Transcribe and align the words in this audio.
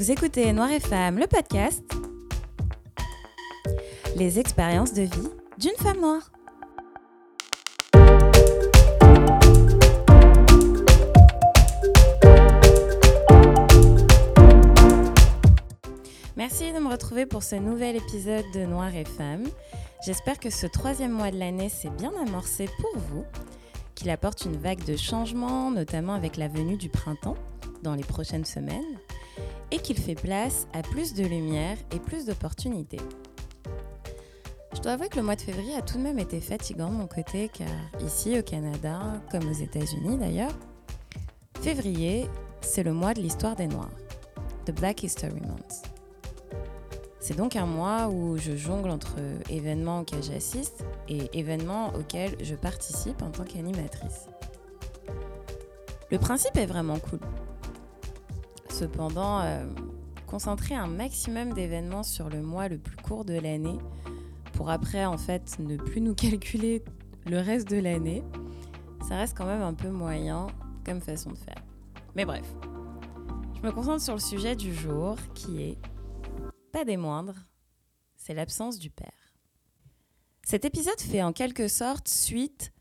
Vous 0.00 0.10
écoutez 0.10 0.50
Noir 0.54 0.72
et 0.72 0.80
Femme, 0.80 1.18
le 1.18 1.26
podcast. 1.26 1.84
Les 4.16 4.38
expériences 4.38 4.94
de 4.94 5.02
vie 5.02 5.28
d'une 5.58 5.76
femme 5.76 6.00
noire. 6.00 6.32
Merci 16.34 16.72
de 16.72 16.78
me 16.78 16.88
retrouver 16.88 17.26
pour 17.26 17.42
ce 17.42 17.56
nouvel 17.56 17.96
épisode 17.96 18.46
de 18.54 18.64
Noir 18.64 18.94
et 18.94 19.04
Femme. 19.04 19.44
J'espère 20.06 20.38
que 20.38 20.48
ce 20.48 20.66
troisième 20.66 21.12
mois 21.12 21.30
de 21.30 21.38
l'année 21.38 21.68
s'est 21.68 21.90
bien 21.90 22.12
amorcé 22.26 22.70
pour 22.80 22.98
vous, 23.10 23.26
qu'il 23.94 24.08
apporte 24.08 24.46
une 24.46 24.56
vague 24.56 24.82
de 24.86 24.96
changements, 24.96 25.70
notamment 25.70 26.14
avec 26.14 26.38
la 26.38 26.48
venue 26.48 26.78
du 26.78 26.88
printemps 26.88 27.36
dans 27.82 27.94
les 27.94 28.04
prochaines 28.04 28.46
semaines, 28.46 28.96
et 29.70 29.78
qu'il 29.78 29.98
fait 29.98 30.14
place 30.14 30.66
à 30.72 30.82
plus 30.82 31.14
de 31.14 31.24
lumière 31.24 31.76
et 31.92 31.98
plus 31.98 32.26
d'opportunités. 32.26 33.00
Je 34.74 34.80
dois 34.80 34.92
avouer 34.92 35.08
que 35.08 35.16
le 35.16 35.22
mois 35.22 35.36
de 35.36 35.42
février 35.42 35.74
a 35.74 35.82
tout 35.82 35.98
de 35.98 36.02
même 36.02 36.18
été 36.18 36.40
fatigant 36.40 36.88
de 36.88 36.94
mon 36.94 37.06
côté, 37.06 37.50
car 37.52 37.68
ici 38.04 38.38
au 38.38 38.42
Canada, 38.42 39.20
comme 39.30 39.48
aux 39.48 39.52
États-Unis 39.52 40.16
d'ailleurs, 40.16 40.52
février, 41.60 42.28
c'est 42.60 42.82
le 42.82 42.92
mois 42.92 43.12
de 43.12 43.20
l'histoire 43.20 43.56
des 43.56 43.66
Noirs, 43.66 43.90
The 44.66 44.72
Black 44.72 45.02
History 45.02 45.40
Month. 45.40 45.82
C'est 47.20 47.36
donc 47.36 47.56
un 47.56 47.66
mois 47.66 48.08
où 48.08 48.38
je 48.38 48.56
jongle 48.56 48.90
entre 48.90 49.16
événements 49.50 50.00
auxquels 50.00 50.22
j'assiste 50.22 50.84
et 51.08 51.38
événements 51.38 51.92
auxquels 51.94 52.34
je 52.42 52.54
participe 52.54 53.20
en 53.22 53.30
tant 53.30 53.44
qu'animatrice. 53.44 54.28
Le 56.10 56.18
principe 56.18 56.56
est 56.56 56.66
vraiment 56.66 56.98
cool. 56.98 57.20
Cependant, 58.80 59.42
euh, 59.42 59.66
concentrer 60.26 60.74
un 60.74 60.86
maximum 60.86 61.52
d'événements 61.52 62.02
sur 62.02 62.30
le 62.30 62.40
mois 62.40 62.66
le 62.66 62.78
plus 62.78 62.96
court 62.96 63.26
de 63.26 63.34
l'année 63.34 63.76
pour 64.54 64.70
après 64.70 65.04
en 65.04 65.18
fait 65.18 65.58
ne 65.58 65.76
plus 65.76 66.00
nous 66.00 66.14
calculer 66.14 66.82
le 67.26 67.40
reste 67.40 67.68
de 67.68 67.76
l'année, 67.76 68.24
ça 69.06 69.16
reste 69.16 69.36
quand 69.36 69.44
même 69.44 69.60
un 69.60 69.74
peu 69.74 69.90
moyen 69.90 70.46
comme 70.82 71.02
façon 71.02 71.32
de 71.32 71.36
faire. 71.36 71.62
Mais 72.16 72.24
bref, 72.24 72.54
je 73.54 73.66
me 73.66 73.70
concentre 73.70 74.02
sur 74.02 74.14
le 74.14 74.20
sujet 74.20 74.56
du 74.56 74.74
jour 74.74 75.16
qui 75.34 75.60
est 75.60 75.78
pas 76.72 76.86
des 76.86 76.96
moindres, 76.96 77.36
c'est 78.16 78.32
l'absence 78.32 78.78
du 78.78 78.88
père. 78.88 79.34
Cet 80.42 80.64
épisode 80.64 81.00
fait 81.02 81.22
en 81.22 81.34
quelque 81.34 81.68
sorte 81.68 82.08
suite 82.08 82.72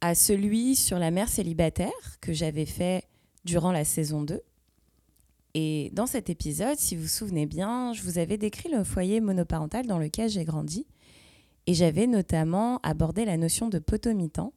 à 0.00 0.16
celui 0.16 0.74
sur 0.74 0.98
la 0.98 1.12
mère 1.12 1.28
célibataire 1.28 2.18
que 2.20 2.32
j'avais 2.32 2.66
fait 2.66 3.04
durant 3.44 3.70
la 3.70 3.84
saison 3.84 4.22
2. 4.22 4.42
Et 5.54 5.90
dans 5.92 6.06
cet 6.06 6.30
épisode, 6.30 6.78
si 6.78 6.94
vous 6.94 7.02
vous 7.02 7.08
souvenez 7.08 7.46
bien, 7.46 7.92
je 7.92 8.02
vous 8.02 8.18
avais 8.18 8.38
décrit 8.38 8.68
le 8.68 8.84
foyer 8.84 9.20
monoparental 9.20 9.86
dans 9.86 9.98
lequel 9.98 10.28
j'ai 10.28 10.44
grandi. 10.44 10.86
Et 11.66 11.74
j'avais 11.74 12.06
notamment 12.06 12.78
abordé 12.82 13.24
la 13.24 13.36
notion 13.36 13.68
de 13.68 13.78
potomitan 13.78 14.52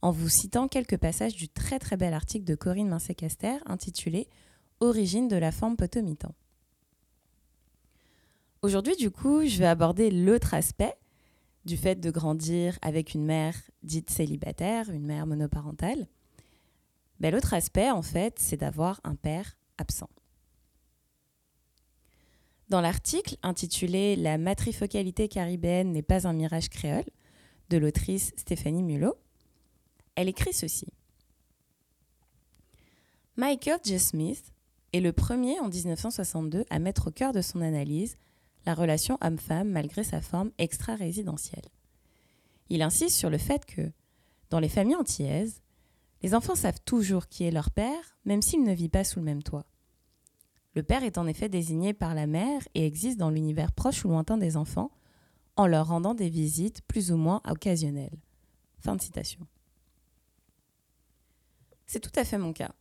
en 0.00 0.10
vous 0.10 0.28
citant 0.28 0.68
quelques 0.68 0.96
passages 0.96 1.34
du 1.34 1.48
très 1.48 1.78
très 1.78 1.96
bel 1.96 2.12
article 2.12 2.44
de 2.44 2.54
Corinne 2.54 2.88
Mincé-Caster 2.88 3.56
intitulé 3.66 4.28
Origine 4.80 5.28
de 5.28 5.36
la 5.36 5.52
forme 5.52 5.76
potomitan. 5.76 6.34
Aujourd'hui, 8.62 8.96
du 8.96 9.10
coup, 9.10 9.44
je 9.44 9.58
vais 9.58 9.66
aborder 9.66 10.10
l'autre 10.10 10.54
aspect 10.54 10.94
du 11.64 11.76
fait 11.76 11.96
de 11.96 12.10
grandir 12.10 12.78
avec 12.82 13.14
une 13.14 13.24
mère 13.24 13.56
dite 13.82 14.10
célibataire, 14.10 14.90
une 14.90 15.06
mère 15.06 15.26
monoparentale. 15.26 16.08
Ben, 17.20 17.32
l'autre 17.32 17.54
aspect, 17.54 17.90
en 17.90 18.02
fait, 18.02 18.38
c'est 18.38 18.56
d'avoir 18.56 19.00
un 19.04 19.14
père 19.14 19.56
absent. 19.78 20.10
Dans 22.72 22.80
l'article 22.80 23.36
intitulé 23.42 24.16
La 24.16 24.38
matrifocalité 24.38 25.28
caribéenne 25.28 25.92
n'est 25.92 26.00
pas 26.00 26.26
un 26.26 26.32
mirage 26.32 26.70
créole 26.70 27.04
de 27.68 27.76
l'autrice 27.76 28.32
Stéphanie 28.38 28.82
Mulot, 28.82 29.14
elle 30.14 30.30
écrit 30.30 30.54
ceci. 30.54 30.86
Michael 33.36 33.78
J. 33.84 33.98
Smith 33.98 34.54
est 34.94 35.00
le 35.00 35.12
premier 35.12 35.60
en 35.60 35.68
1962 35.68 36.64
à 36.70 36.78
mettre 36.78 37.08
au 37.08 37.10
cœur 37.10 37.34
de 37.34 37.42
son 37.42 37.60
analyse 37.60 38.16
la 38.64 38.72
relation 38.72 39.18
homme-femme 39.20 39.68
malgré 39.68 40.02
sa 40.02 40.22
forme 40.22 40.50
extra-résidentielle. 40.56 41.68
Il 42.70 42.80
insiste 42.80 43.18
sur 43.18 43.28
le 43.28 43.36
fait 43.36 43.66
que, 43.66 43.92
dans 44.48 44.60
les 44.60 44.70
familles 44.70 44.96
antillaises, 44.96 45.60
les 46.22 46.34
enfants 46.34 46.54
savent 46.54 46.80
toujours 46.86 47.28
qui 47.28 47.44
est 47.44 47.50
leur 47.50 47.70
père, 47.70 48.16
même 48.24 48.40
s'il 48.40 48.62
ne 48.62 48.72
vit 48.72 48.88
pas 48.88 49.04
sous 49.04 49.18
le 49.18 49.26
même 49.26 49.42
toit. 49.42 49.66
Le 50.74 50.82
père 50.82 51.04
est 51.04 51.18
en 51.18 51.26
effet 51.26 51.48
désigné 51.48 51.92
par 51.92 52.14
la 52.14 52.26
mère 52.26 52.62
et 52.74 52.86
existe 52.86 53.18
dans 53.18 53.30
l'univers 53.30 53.72
proche 53.72 54.04
ou 54.04 54.08
lointain 54.08 54.38
des 54.38 54.56
enfants, 54.56 54.90
en 55.56 55.66
leur 55.66 55.88
rendant 55.88 56.14
des 56.14 56.30
visites 56.30 56.82
plus 56.82 57.12
ou 57.12 57.16
moins 57.16 57.42
occasionnelles. 57.46 58.18
Fin 58.78 58.96
de 58.96 59.02
citation. 59.02 59.46
C'est 61.86 62.00
tout 62.00 62.18
à 62.18 62.24
fait 62.24 62.38
mon 62.38 62.54
cas. 62.54 62.72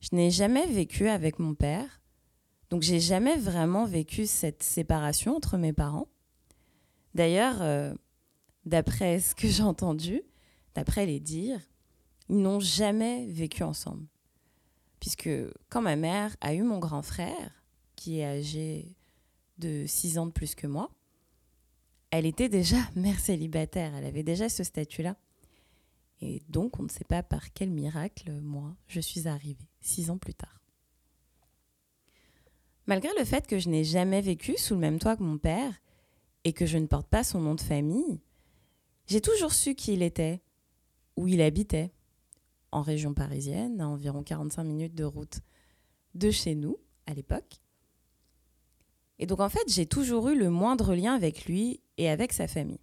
Je 0.00 0.08
n'ai 0.12 0.30
jamais 0.30 0.66
vécu 0.66 1.08
avec 1.08 1.38
mon 1.38 1.54
père, 1.54 2.02
donc 2.70 2.82
j'ai 2.82 3.00
jamais 3.00 3.36
vraiment 3.36 3.84
vécu 3.84 4.26
cette 4.26 4.62
séparation 4.62 5.36
entre 5.36 5.56
mes 5.56 5.72
parents. 5.72 6.08
D'ailleurs, 7.14 7.62
euh, 7.62 7.94
d'après 8.64 9.20
ce 9.20 9.34
que 9.34 9.48
j'ai 9.48 9.62
entendu, 9.62 10.22
d'après 10.74 11.06
les 11.06 11.20
dires, 11.20 11.60
ils 12.28 12.38
n'ont 12.38 12.60
jamais 12.60 13.26
vécu 13.26 13.62
ensemble. 13.62 14.06
Puisque 15.00 15.30
quand 15.68 15.82
ma 15.82 15.96
mère 15.96 16.36
a 16.40 16.54
eu 16.54 16.62
mon 16.62 16.78
grand 16.78 17.02
frère, 17.02 17.62
qui 17.96 18.20
est 18.20 18.24
âgé 18.24 18.94
de 19.58 19.84
6 19.86 20.18
ans 20.18 20.26
de 20.26 20.32
plus 20.32 20.54
que 20.54 20.66
moi, 20.66 20.90
elle 22.10 22.26
était 22.26 22.48
déjà 22.48 22.76
mère 22.96 23.20
célibataire, 23.20 23.94
elle 23.94 24.06
avait 24.06 24.22
déjà 24.22 24.48
ce 24.48 24.64
statut-là. 24.64 25.16
Et 26.20 26.42
donc, 26.48 26.80
on 26.80 26.82
ne 26.82 26.88
sait 26.88 27.04
pas 27.04 27.22
par 27.22 27.52
quel 27.52 27.70
miracle, 27.70 28.32
moi, 28.32 28.74
je 28.88 29.00
suis 29.00 29.28
arrivée, 29.28 29.68
six 29.80 30.10
ans 30.10 30.18
plus 30.18 30.34
tard. 30.34 30.60
Malgré 32.86 33.10
le 33.18 33.24
fait 33.24 33.46
que 33.46 33.58
je 33.58 33.68
n'ai 33.68 33.84
jamais 33.84 34.20
vécu 34.20 34.56
sous 34.56 34.74
le 34.74 34.80
même 34.80 34.98
toit 34.98 35.16
que 35.16 35.22
mon 35.22 35.38
père 35.38 35.74
et 36.44 36.52
que 36.52 36.66
je 36.66 36.78
ne 36.78 36.86
porte 36.86 37.06
pas 37.06 37.22
son 37.22 37.40
nom 37.40 37.54
de 37.54 37.60
famille, 37.60 38.20
j'ai 39.06 39.20
toujours 39.20 39.52
su 39.52 39.74
qui 39.74 39.92
il 39.92 40.02
était, 40.02 40.40
où 41.16 41.28
il 41.28 41.40
habitait, 41.40 41.92
en 42.72 42.82
région 42.82 43.14
parisienne, 43.14 43.80
à 43.80 43.88
environ 43.88 44.22
45 44.22 44.64
minutes 44.64 44.94
de 44.94 45.04
route 45.04 45.40
de 46.14 46.30
chez 46.30 46.54
nous 46.54 46.78
à 47.06 47.14
l'époque. 47.14 47.60
Et 49.18 49.26
donc 49.26 49.40
en 49.40 49.48
fait, 49.48 49.64
j'ai 49.68 49.86
toujours 49.86 50.28
eu 50.28 50.38
le 50.38 50.50
moindre 50.50 50.94
lien 50.94 51.14
avec 51.14 51.46
lui 51.46 51.80
et 51.96 52.08
avec 52.08 52.32
sa 52.32 52.46
famille. 52.46 52.80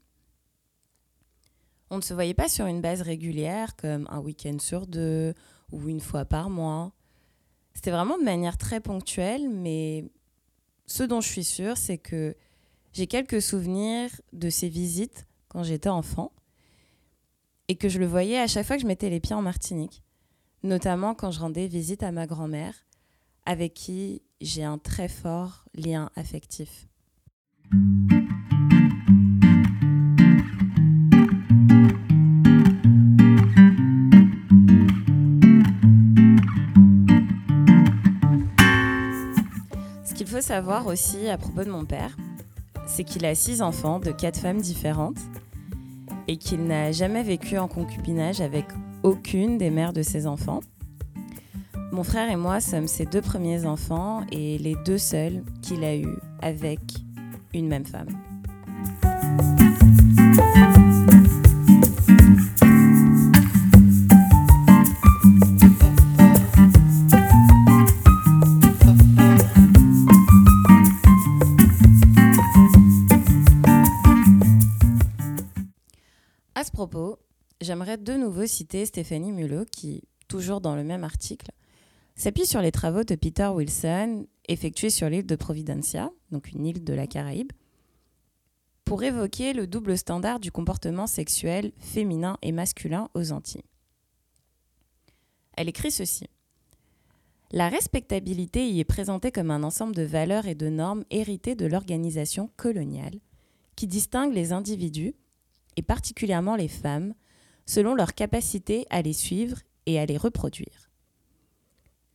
On 1.89 1.97
ne 1.97 2.01
se 2.01 2.13
voyait 2.13 2.33
pas 2.33 2.49
sur 2.49 2.65
une 2.65 2.81
base 2.81 3.01
régulière 3.01 3.75
comme 3.75 4.07
un 4.09 4.19
week-end 4.19 4.57
sur 4.59 4.87
deux 4.87 5.33
ou 5.71 5.87
une 5.87 5.99
fois 6.01 6.25
par 6.25 6.49
mois. 6.49 6.91
C'était 7.73 7.91
vraiment 7.91 8.17
de 8.17 8.23
manière 8.23 8.57
très 8.57 8.79
ponctuelle, 8.79 9.49
mais 9.49 10.05
ce 10.87 11.03
dont 11.03 11.21
je 11.21 11.29
suis 11.29 11.43
sûre, 11.43 11.77
c'est 11.77 11.97
que 11.97 12.35
j'ai 12.93 13.07
quelques 13.07 13.41
souvenirs 13.41 14.09
de 14.33 14.49
ces 14.49 14.69
visites 14.69 15.27
quand 15.47 15.63
j'étais 15.63 15.89
enfant 15.89 16.31
et 17.67 17.75
que 17.75 17.89
je 17.89 17.99
le 17.99 18.05
voyais 18.05 18.39
à 18.39 18.47
chaque 18.47 18.65
fois 18.65 18.75
que 18.75 18.81
je 18.81 18.87
mettais 18.87 19.09
les 19.09 19.19
pieds 19.19 19.35
en 19.35 19.41
Martinique, 19.41 20.03
notamment 20.63 21.13
quand 21.13 21.31
je 21.31 21.39
rendais 21.39 21.67
visite 21.67 22.03
à 22.03 22.11
ma 22.11 22.27
grand-mère, 22.27 22.85
avec 23.45 23.73
qui 23.73 24.21
j'ai 24.41 24.63
un 24.63 24.77
très 24.77 25.07
fort 25.07 25.65
lien 25.75 26.09
affectif. 26.15 26.87
faut 40.35 40.41
savoir 40.41 40.85
aussi 40.87 41.29
à 41.29 41.37
propos 41.37 41.63
de 41.63 41.69
mon 41.69 41.85
père, 41.85 42.17
c'est 42.85 43.05
qu'il 43.05 43.25
a 43.25 43.35
six 43.35 43.61
enfants 43.61 43.99
de 43.99 44.11
quatre 44.11 44.37
femmes 44.37 44.59
différentes 44.59 45.19
et 46.27 46.37
qu'il 46.37 46.63
n'a 46.63 46.91
jamais 46.91 47.23
vécu 47.23 47.57
en 47.57 47.67
concubinage 47.67 48.41
avec 48.41 48.65
aucune 49.03 49.57
des 49.57 49.69
mères 49.69 49.93
de 49.93 50.01
ses 50.01 50.27
enfants. 50.27 50.61
Mon 51.91 52.03
frère 52.03 52.29
et 52.29 52.35
moi 52.35 52.59
sommes 52.59 52.87
ses 52.87 53.05
deux 53.05 53.21
premiers 53.21 53.65
enfants 53.65 54.21
et 54.31 54.57
les 54.57 54.75
deux 54.85 54.97
seuls 54.97 55.43
qu'il 55.61 55.83
a 55.83 55.95
eus 55.95 56.17
avec 56.41 56.79
une 57.53 57.67
même 57.67 57.85
femme. 57.85 58.09
Propos, 76.71 77.19
j'aimerais 77.61 77.97
de 77.97 78.13
nouveau 78.13 78.45
citer 78.45 78.85
Stéphanie 78.85 79.31
Mulot 79.31 79.65
qui, 79.65 80.03
toujours 80.27 80.61
dans 80.61 80.75
le 80.75 80.83
même 80.83 81.03
article, 81.03 81.51
s'appuie 82.15 82.45
sur 82.45 82.61
les 82.61 82.71
travaux 82.71 83.03
de 83.03 83.15
Peter 83.15 83.47
Wilson 83.47 84.25
effectué 84.47 84.89
sur 84.89 85.09
l'île 85.09 85.25
de 85.25 85.35
Providencia, 85.35 86.11
donc 86.31 86.51
une 86.51 86.65
île 86.65 86.83
de 86.83 86.93
la 86.93 87.07
Caraïbe, 87.07 87.51
pour 88.85 89.03
évoquer 89.03 89.53
le 89.53 89.67
double 89.67 89.97
standard 89.97 90.39
du 90.39 90.51
comportement 90.51 91.07
sexuel 91.07 91.71
féminin 91.79 92.37
et 92.41 92.51
masculin 92.51 93.09
aux 93.15 93.31
Antilles. 93.31 93.63
Elle 95.57 95.69
écrit 95.69 95.91
ceci. 95.91 96.27
La 97.51 97.69
respectabilité 97.69 98.69
y 98.69 98.79
est 98.79 98.85
présentée 98.85 99.31
comme 99.31 99.49
un 99.49 99.63
ensemble 99.63 99.95
de 99.95 100.03
valeurs 100.03 100.47
et 100.47 100.55
de 100.55 100.69
normes 100.69 101.05
héritées 101.09 101.55
de 101.55 101.65
l'organisation 101.65 102.49
coloniale 102.57 103.19
qui 103.75 103.87
distinguent 103.87 104.33
les 104.33 104.51
individus, 104.51 105.15
et 105.77 105.81
particulièrement 105.81 106.55
les 106.55 106.67
femmes, 106.67 107.13
selon 107.65 107.95
leur 107.95 108.13
capacité 108.13 108.85
à 108.89 109.01
les 109.01 109.13
suivre 109.13 109.57
et 109.85 109.99
à 109.99 110.05
les 110.05 110.17
reproduire. 110.17 110.89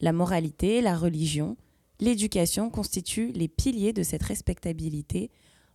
La 0.01 0.13
moralité, 0.13 0.81
la 0.81 0.97
religion, 0.97 1.57
l'éducation 1.99 2.71
constituent 2.71 3.33
les 3.33 3.49
piliers 3.49 3.93
de 3.93 4.03
cette 4.03 4.23
respectabilité 4.23 5.31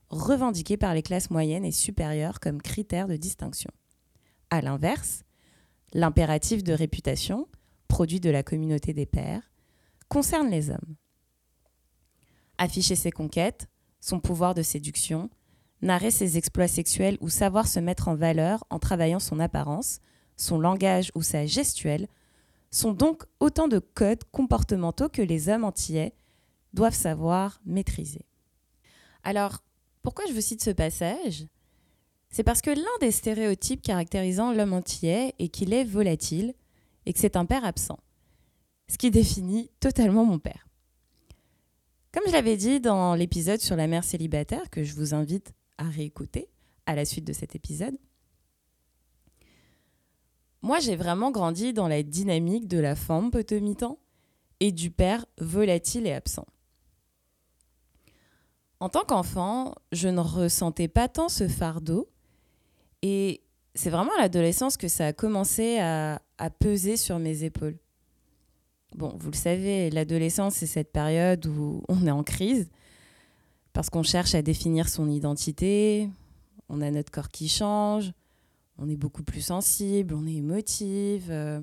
revendiquée 0.10 0.78
par 0.78 0.94
les 0.94 1.04
classes 1.04 1.30
moyennes 1.30 1.66
et 1.66 1.72
supérieures 1.72 2.40
comme 2.40 2.62
critère 2.62 3.08
de 3.08 3.16
distinction. 3.16 3.72
A 4.50 4.62
l'inverse, 4.62 5.24
l'impératif 5.94 6.64
de 6.64 6.74
réputation, 6.74 7.48
produit 7.88 8.20
de 8.20 8.30
la 8.30 8.44
communauté 8.44 8.94
des 8.94 9.06
pères, 9.06 9.52
concerne 10.10 10.50
les 10.50 10.70
hommes. 10.70 10.96
Afficher 12.58 12.96
ses 12.96 13.12
conquêtes, 13.12 13.68
son 14.00 14.20
pouvoir 14.20 14.54
de 14.54 14.62
séduction, 14.62 15.30
narrer 15.86 16.12
ses 16.12 16.38
exploits 16.38 16.68
sexuels 16.68 17.18
ou 17.22 17.30
savoir 17.30 17.68
se 17.68 17.80
mettre 17.80 18.08
en 18.08 18.16
valeur 18.16 18.64
en 18.70 18.80
travaillant 18.80 19.20
son 19.20 19.40
apparence, 19.40 20.00
son 20.36 20.60
langage 20.60 21.12
ou 21.16 21.22
sa 21.22 21.46
gestuelle 21.46 22.08
sont 22.72 22.92
donc 22.92 23.24
autant 23.40 23.68
de 23.68 23.80
codes 23.80 24.24
comportementaux 24.32 25.08
que 25.08 25.22
les 25.22 25.48
hommes 25.48 25.64
antillais 25.64 26.14
doivent 26.74 26.96
savoir 26.96 27.62
maîtriser. 27.66 28.26
Alors, 29.24 29.64
pourquoi 30.04 30.26
je 30.28 30.34
vous 30.34 30.42
cite 30.42 30.64
ce 30.64 30.72
passage? 30.72 31.48
C'est 32.30 32.44
parce 32.44 32.62
que 32.62 32.72
l'un 32.72 32.98
des 33.00 33.12
stéréotypes 33.12 33.82
caractérisant 33.82 34.52
l'homme 34.52 34.74
antillais 34.74 35.34
est 35.40 35.48
qu'il 35.48 35.74
est 35.74 35.86
volatile 35.86 36.54
et 37.06 37.14
que 37.14 37.20
c'est 37.20 37.38
un 37.38 37.46
père 37.46 37.64
absent, 37.64 38.00
ce 38.90 38.98
qui 38.98 39.10
définit 39.10 39.72
totalement 39.80 40.26
mon 40.26 40.40
père. 40.40 40.68
Comme 42.12 42.24
je 42.28 42.34
l'avais 42.34 42.58
dit 42.58 42.82
dans 42.82 43.16
l'épisode 43.16 43.62
sur 43.62 43.76
la 43.76 43.88
mère 43.88 44.04
célibataire, 44.04 44.70
que 44.70 44.84
je 44.84 44.96
vous 44.96 45.14
invite 45.14 45.54
à 45.78 45.90
réécouter 45.90 46.50
à 46.86 46.96
la 46.96 47.06
suite 47.06 47.26
de 47.26 47.34
cet 47.34 47.56
épisode, 47.56 47.98
moi, 50.66 50.80
j'ai 50.80 50.96
vraiment 50.96 51.30
grandi 51.30 51.74
dans 51.74 51.88
la 51.88 52.02
dynamique 52.02 52.68
de 52.68 52.80
la 52.80 52.96
femme 52.96 53.30
potomitan 53.30 54.00
et 54.60 54.72
du 54.72 54.90
père 54.90 55.28
volatile 55.38 56.08
et 56.08 56.14
absent. 56.14 56.48
En 58.80 58.90
tant 58.90 59.04
qu'enfant, 59.06 59.76
je 59.92 60.08
ne 60.08 60.20
ressentais 60.20 60.88
pas 60.88 61.08
tant 61.08 61.30
ce 61.30 61.48
fardeau 61.48 62.10
et 63.04 63.44
c'est 63.76 63.92
vraiment 63.92 64.10
à 64.18 64.22
l'adolescence 64.22 64.76
que 64.76 64.88
ça 64.88 65.06
a 65.06 65.14
commencé 65.14 65.78
à, 65.78 66.20
à, 66.40 66.50
peser 66.50 66.98
sur 66.98 67.20
mes 67.20 67.44
épaules. 67.44 67.78
Bon, 68.96 69.14
vous 69.20 69.30
le 69.30 69.36
savez, 69.36 69.92
l'adolescence, 69.92 70.56
c'est 70.56 70.66
cette 70.66 70.92
période 70.92 71.46
où 71.46 71.84
on 71.90 72.08
est 72.08 72.12
en 72.12 72.24
crise 72.24 72.72
parce 73.76 73.90
qu'on 73.90 74.04
cherche 74.04 74.36
à 74.36 74.42
définir 74.42 74.88
son 74.88 75.10
identité, 75.10 76.10
on 76.70 76.80
a 76.80 76.90
notre 76.92 77.12
corps 77.12 77.28
qui 77.28 77.50
change, 77.50 78.14
on 78.78 78.88
est 78.88 78.96
beaucoup 78.96 79.22
plus 79.22 79.42
sensible, 79.42 80.16
on 80.16 80.26
est 80.26 80.36
émotive, 80.36 81.28
euh, 81.30 81.60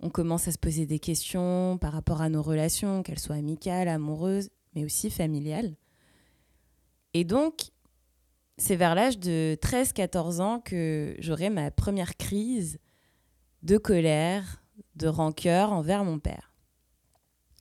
on 0.00 0.10
commence 0.10 0.48
à 0.48 0.52
se 0.52 0.58
poser 0.58 0.84
des 0.84 0.98
questions 0.98 1.78
par 1.80 1.92
rapport 1.92 2.22
à 2.22 2.28
nos 2.28 2.42
relations, 2.42 3.04
qu'elles 3.04 3.20
soient 3.20 3.36
amicales, 3.36 3.86
amoureuses, 3.86 4.50
mais 4.74 4.84
aussi 4.84 5.10
familiales. 5.10 5.76
Et 7.14 7.22
donc, 7.22 7.70
c'est 8.56 8.76
vers 8.76 8.96
l'âge 8.96 9.20
de 9.20 9.56
13-14 9.62 10.40
ans 10.40 10.58
que 10.58 11.14
j'aurai 11.20 11.50
ma 11.50 11.70
première 11.70 12.16
crise 12.16 12.80
de 13.62 13.78
colère, 13.78 14.64
de 14.96 15.06
rancœur 15.06 15.72
envers 15.72 16.02
mon 16.02 16.18
père. 16.18 16.52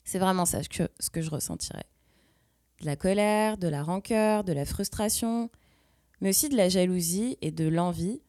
C'est 0.04 0.18
vraiment 0.20 0.46
ça 0.46 0.62
ce 0.64 1.10
que 1.12 1.22
je 1.22 1.30
ressentirais. 1.30 1.86
De 2.82 2.86
la 2.86 2.96
colère, 2.96 3.58
de 3.58 3.68
la 3.68 3.84
rancœur, 3.84 4.44
de 4.44 4.54
la 4.54 4.66
frustration, 4.66 5.50
mais 6.22 6.30
aussi 6.30 6.50
de 6.50 6.58
la 6.58 6.70
jalousie 6.70 7.38
et 7.42 7.52
de 7.52 7.68
l'envie 7.68 8.22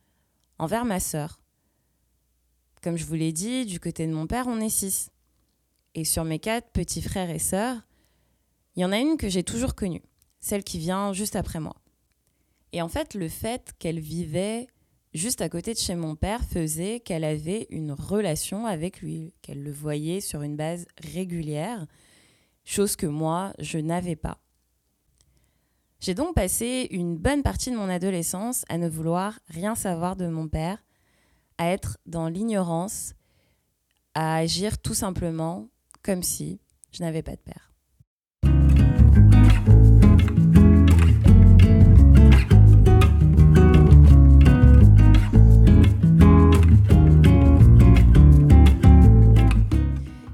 envers 0.58 0.84
ma 0.84 1.00
sœur. 1.00 1.40
Comme 2.82 2.96
je 2.96 3.04
vous 3.04 3.14
l'ai 3.14 3.32
dit, 3.32 3.66
du 3.66 3.80
côté 3.80 4.06
de 4.06 4.12
mon 4.12 4.26
père, 4.26 4.46
on 4.46 4.60
est 4.60 4.68
six. 4.68 5.10
Et 5.94 6.04
sur 6.04 6.24
mes 6.24 6.38
quatre 6.38 6.70
petits 6.70 7.02
frères 7.02 7.30
et 7.30 7.38
sœurs, 7.38 7.76
il 8.76 8.82
y 8.82 8.84
en 8.84 8.92
a 8.92 8.98
une 8.98 9.16
que 9.16 9.28
j'ai 9.28 9.42
toujours 9.42 9.74
connue, 9.74 10.02
celle 10.40 10.62
qui 10.62 10.78
vient 10.78 11.12
juste 11.12 11.36
après 11.36 11.60
moi. 11.60 11.74
Et 12.72 12.82
en 12.82 12.88
fait, 12.88 13.14
le 13.14 13.28
fait 13.28 13.72
qu'elle 13.78 13.98
vivait 13.98 14.68
juste 15.14 15.40
à 15.40 15.48
côté 15.48 15.72
de 15.72 15.78
chez 15.78 15.96
mon 15.96 16.14
père 16.14 16.44
faisait 16.44 17.00
qu'elle 17.00 17.24
avait 17.24 17.66
une 17.70 17.92
relation 17.92 18.66
avec 18.66 19.00
lui, 19.00 19.32
qu'elle 19.42 19.62
le 19.62 19.72
voyait 19.72 20.20
sur 20.20 20.42
une 20.42 20.56
base 20.56 20.86
régulière, 21.02 21.86
chose 22.68 22.96
que 22.96 23.06
moi, 23.06 23.54
je 23.58 23.78
n'avais 23.78 24.14
pas. 24.14 24.38
J'ai 26.00 26.14
donc 26.14 26.34
passé 26.34 26.86
une 26.90 27.16
bonne 27.16 27.42
partie 27.42 27.70
de 27.70 27.76
mon 27.76 27.88
adolescence 27.88 28.64
à 28.68 28.76
ne 28.76 28.88
vouloir 28.88 29.40
rien 29.48 29.74
savoir 29.74 30.16
de 30.16 30.28
mon 30.28 30.48
père, 30.48 30.84
à 31.56 31.70
être 31.70 31.96
dans 32.04 32.28
l'ignorance, 32.28 33.14
à 34.14 34.36
agir 34.36 34.78
tout 34.78 34.92
simplement 34.92 35.68
comme 36.02 36.22
si 36.22 36.60
je 36.92 37.02
n'avais 37.02 37.22
pas 37.22 37.36
de 37.36 37.40
père. 37.40 37.72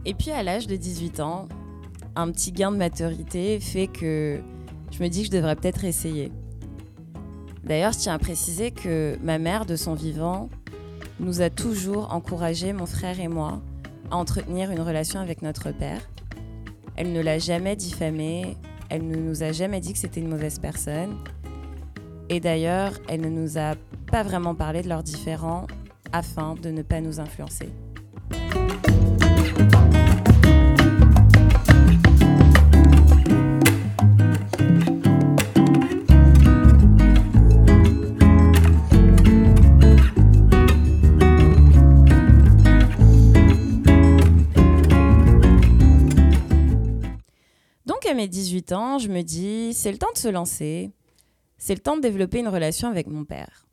Et 0.05 0.15
puis 0.15 0.33
à 0.33 0.43
l'âge 0.43 0.67
de 0.67 0.77
18 0.77 1.21
ans, 1.21 1.49
un 2.17 2.31
petit 2.31 2.53
gain 2.53 2.71
de 2.71 2.77
maturité 2.77 3.59
fait 3.61 3.87
que 3.87 4.41
je 4.91 5.03
me 5.03 5.09
dis 5.09 5.21
que 5.21 5.27
je 5.27 5.33
devrais 5.33 5.57
peut-être 5.57 5.85
essayer. 5.85 6.31
D'ailleurs, 7.65 7.93
je 7.93 7.99
tiens 7.99 8.15
à 8.15 8.19
préciser 8.19 8.71
que 8.71 9.19
ma 9.23 9.39
mère, 9.39 9.67
de 9.67 9.77
son 9.77 9.95
vivant, 9.95 10.51
nous 11.19 11.41
a 11.41 11.51
toujours 11.51 12.13
encouragé, 12.13 12.73
mon 12.73 12.87
frère 12.87 13.19
et 13.21 13.29
moi, 13.29 13.63
à 14.11 14.17
entretenir 14.17 14.71
une 14.71 14.81
relation 14.81 15.21
avec 15.21 15.43
notre 15.43 15.71
père. 15.73 16.01
Elle 16.97 17.13
ne 17.13 17.21
l'a 17.21 17.39
jamais 17.39 17.75
diffamé, 17.75 18.57
elle 18.91 19.07
ne 19.09 19.17
nous 19.17 19.43
a 19.43 19.53
jamais 19.53 19.81
dit 19.81 19.93
que 19.93 19.99
c'était 19.99 20.21
une 20.21 20.29
mauvaise 20.29 20.59
personne. 20.59 21.17
Et 22.29 22.39
d'ailleurs, 22.41 22.93
elle 23.09 23.23
ne 23.23 23.29
nous 23.29 23.59
a 23.59 23.75
pas 24.07 24.23
vraiment 24.23 24.55
parlé 24.55 24.83
de 24.83 24.89
leurs 24.89 25.03
différends 25.03 25.67
afin 26.13 26.55
de 26.55 26.71
ne 26.71 26.83
pas 26.83 27.01
nous 27.01 27.19
influencer. 27.19 27.71
18 48.65 48.73
ans, 48.73 48.99
je 48.99 49.09
me 49.09 49.23
dis, 49.23 49.75
c'est 49.75 49.93
le 49.93 49.99
temps 49.99 50.13
de 50.13 50.19
se 50.19 50.29
lancer, 50.29 50.91
c'est 51.59 51.75
le 51.75 51.81
temps 51.81 51.97
de 51.97 52.03
développer 52.03 52.39
une 52.39 52.49
relation 52.49 52.89
avec 52.89 53.07
mon 53.07 53.25
père. 53.25 53.67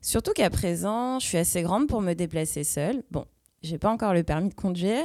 Surtout 0.00 0.32
qu'à 0.32 0.50
présent, 0.50 1.18
je 1.18 1.26
suis 1.26 1.38
assez 1.38 1.62
grande 1.62 1.88
pour 1.88 2.02
me 2.02 2.14
déplacer 2.14 2.64
seule. 2.64 3.02
Bon, 3.10 3.24
j'ai 3.62 3.78
pas 3.78 3.90
encore 3.90 4.14
le 4.14 4.22
permis 4.22 4.50
de 4.50 4.54
conduire, 4.54 5.04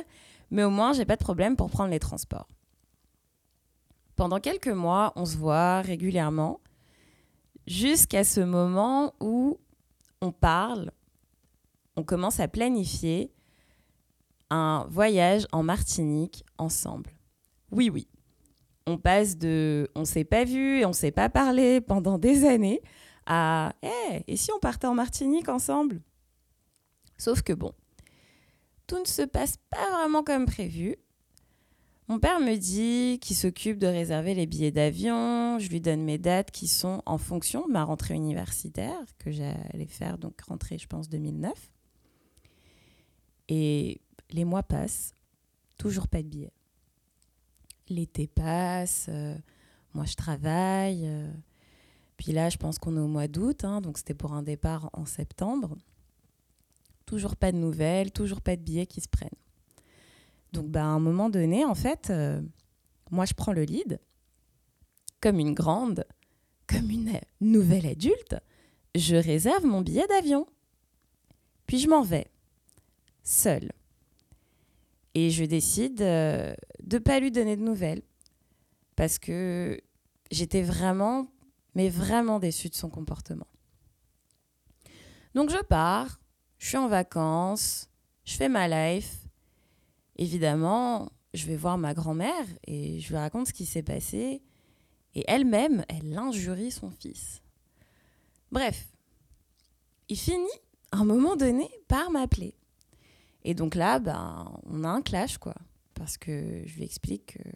mais 0.52 0.64
au 0.64 0.70
moins 0.70 0.94
j'ai 0.94 1.06
pas 1.06 1.16
de 1.16 1.24
problème 1.24 1.56
pour 1.56 1.70
prendre 1.70 1.92
les 1.92 2.00
transports. 2.00 2.48
Pendant 4.16 4.40
quelques 4.40 4.68
mois, 4.68 5.14
on 5.16 5.26
se 5.26 5.38
voit 5.38 5.82
régulièrement, 5.82 6.60
jusqu'à 7.66 8.24
ce 8.24 8.42
moment 8.42 9.14
où 9.20 9.60
on 10.22 10.32
parle, 10.32 10.92
on 11.96 12.04
commence 12.04 12.40
à 12.40 12.48
planifier 12.48 13.32
un 14.50 14.86
voyage 14.90 15.48
en 15.52 15.64
Martinique 15.64 16.44
ensemble. 16.58 17.12
Oui, 17.74 17.90
oui. 17.90 18.08
On 18.86 18.98
passe 18.98 19.38
de 19.38 19.90
on 19.96 20.06
s'est 20.06 20.26
pas 20.26 20.44
vu 20.44 20.80
et 20.80 20.86
on 20.86 20.94
s'est 20.94 21.12
pas 21.12 21.30
parlé 21.30 21.82
pendant 21.82 22.20
des 22.20 22.46
années 22.46 22.82
à 23.26 23.74
Eh, 23.82 24.24
et 24.28 24.38
si 24.38 24.52
on 24.52 24.60
partait 24.60 24.88
en 24.88 24.94
Martinique 24.94 25.50
ensemble? 25.50 26.02
Sauf 27.18 27.42
que 27.42 27.54
bon, 27.54 27.74
tout 28.86 29.00
ne 29.00 29.06
se 29.06 29.24
passe 29.24 29.58
pas 29.70 29.90
vraiment 29.92 30.24
comme 30.24 30.46
prévu. 30.46 30.98
Mon 32.10 32.20
père 32.20 32.40
me 32.40 32.58
dit 32.58 33.18
qu'il 33.22 33.36
s'occupe 33.36 33.80
de 33.80 33.88
réserver 33.88 34.36
les 34.36 34.46
billets 34.46 34.72
d'avion. 34.72 35.58
Je 35.58 35.70
lui 35.70 35.82
donne 35.82 36.04
mes 36.04 36.18
dates 36.18 36.52
qui 36.52 36.68
sont 36.68 37.02
en 37.06 37.18
fonction 37.18 37.66
de 37.66 37.72
ma 37.72 37.84
rentrée 37.84 38.14
universitaire, 38.14 39.00
que 39.18 39.32
j'allais 39.32 39.88
faire, 39.88 40.18
donc 40.18 40.40
rentrée, 40.42 40.78
je 40.78 40.86
pense, 40.86 41.10
2009. 41.10 41.54
Et 43.48 44.02
les 44.30 44.46
mois 44.46 44.64
passent, 44.64 45.16
toujours 45.78 46.08
pas 46.08 46.22
de 46.22 46.28
billets. 46.28 46.54
L'été 47.90 48.28
passe, 48.28 49.08
euh, 49.10 49.36
moi 49.94 50.06
je 50.06 50.16
travaille. 50.16 51.04
euh, 51.06 51.32
puis 52.18 52.32
là, 52.32 52.50
je 52.50 52.58
pense 52.58 52.78
qu'on 52.78 52.96
est 52.96 53.00
au 53.02 53.08
mois 53.08 53.28
d'août, 53.28 53.66
hein, 53.66 53.82
donc 53.82 53.98
c'était 53.98 54.14
pour 54.14 54.34
un 54.34 54.44
départ 54.44 54.90
en 54.94 55.06
septembre. 55.06 55.78
Toujours 57.06 57.36
pas 57.36 57.52
de 57.52 57.58
nouvelles, 57.58 58.12
toujours 58.12 58.42
pas 58.42 58.56
de 58.56 58.62
billets 58.62 58.86
qui 58.86 59.02
se 59.02 59.10
prennent. 59.10 59.30
Donc, 60.54 60.68
bah, 60.70 60.84
à 60.84 60.88
un 60.88 61.00
moment 61.00 61.30
donné, 61.30 61.66
en 61.66 61.76
fait, 61.76 62.10
euh, 62.10 62.42
moi, 63.12 63.26
je 63.26 63.34
prends 63.34 63.54
le 63.54 63.64
lead, 63.64 64.00
comme 65.20 65.40
une 65.40 65.54
grande, 65.54 66.06
comme 66.68 66.90
une 66.90 67.20
nouvelle 67.42 67.88
adulte, 67.88 68.36
je 68.96 69.16
réserve 69.16 69.66
mon 69.66 69.82
billet 69.82 70.06
d'avion. 70.08 70.48
Puis 71.66 71.80
je 71.80 71.90
m'en 71.90 72.04
vais, 72.04 72.28
seule. 73.24 73.72
Et 75.16 75.30
je 75.30 75.44
décide 75.44 76.02
de 76.84 76.98
pas 76.98 77.20
lui 77.20 77.32
donner 77.32 77.58
de 77.58 77.64
nouvelles, 77.64 78.04
parce 78.96 79.18
que 79.18 79.80
j'étais 80.32 80.62
vraiment, 80.62 81.28
mais 81.76 81.90
vraiment 81.90 82.40
déçue 82.40 82.70
de 82.70 82.76
son 82.76 82.90
comportement. 82.90 83.48
Donc 85.34 85.50
je 85.50 85.62
pars, 85.64 86.20
je 86.60 86.68
suis 86.68 86.78
en 86.78 86.88
vacances, 86.88 87.90
je 88.26 88.36
fais 88.36 88.50
ma 88.50 88.68
life. 88.68 89.28
Évidemment, 90.16 91.12
je 91.34 91.48
vais 91.48 91.56
voir 91.56 91.78
ma 91.78 91.94
grand-mère 91.94 92.46
et 92.68 93.00
je 93.00 93.10
lui 93.10 93.18
raconte 93.18 93.48
ce 93.48 93.54
qui 93.54 93.66
s'est 93.66 93.84
passé. 93.84 94.44
Et 95.16 95.24
elle-même, 95.28 95.84
elle 95.90 96.18
injurie 96.18 96.72
son 96.72 96.90
fils. 96.92 97.42
Bref, 98.52 98.88
il 100.10 100.18
finit 100.18 100.60
à 100.92 100.98
un 100.98 101.06
moment 101.06 101.36
donné 101.36 101.70
par 101.88 102.12
m'appeler. 102.12 102.56
Et 103.44 103.54
donc 103.56 103.76
là, 103.76 104.00
ben, 104.00 104.52
on 104.66 104.84
a 104.84 104.90
un 104.90 105.02
clash, 105.02 105.38
quoi. 105.38 105.56
Parce 105.94 106.18
que 106.18 106.64
je 106.66 106.76
lui 106.76 106.84
explique 106.84 107.38
que 107.38 107.50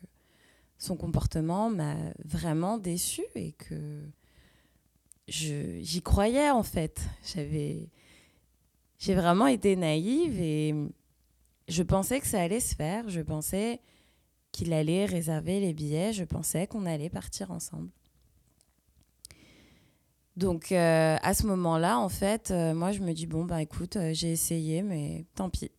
son 0.77 0.95
comportement 0.95 1.69
m'a 1.69 1.95
vraiment 2.23 2.77
déçue 2.77 3.25
et 3.35 3.53
que 3.53 4.03
j'y 5.27 6.01
croyais, 6.01 6.51
en 6.51 6.63
fait. 6.63 7.01
J'ai 7.25 7.89
vraiment 9.15 9.47
été 9.47 9.75
naïve 9.75 10.39
et 10.39 10.73
je 11.67 11.83
pensais 11.83 12.19
que 12.19 12.27
ça 12.27 12.41
allait 12.41 12.59
se 12.59 12.75
faire. 12.75 13.09
Je 13.09 13.21
pensais 13.21 13.81
qu'il 14.51 14.73
allait 14.73 15.05
réserver 15.05 15.59
les 15.59 15.73
billets. 15.73 16.13
Je 16.13 16.23
pensais 16.23 16.67
qu'on 16.67 16.85
allait 16.85 17.09
partir 17.09 17.51
ensemble. 17.51 17.89
Donc 20.37 20.71
euh, 20.71 21.17
à 21.21 21.33
ce 21.33 21.47
moment-là, 21.47 21.97
en 21.97 22.09
fait, 22.09 22.51
euh, 22.51 22.75
moi 22.75 22.91
je 22.91 22.99
me 23.01 23.11
dis 23.13 23.25
bon 23.25 23.43
bah 23.43 23.61
écoute, 23.63 23.95
euh, 23.95 24.13
j'ai 24.13 24.31
essayé, 24.31 24.83
mais 24.83 25.25
tant 25.33 25.49
pis. 25.49 25.71